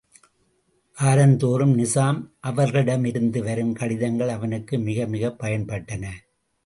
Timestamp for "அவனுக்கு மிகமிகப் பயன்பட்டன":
4.29-6.05